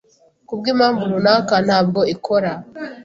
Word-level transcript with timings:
Kubwimpamvu 0.47 1.03
runaka, 1.13 1.55
ntabwo 1.65 1.99
ikora. 2.13 2.51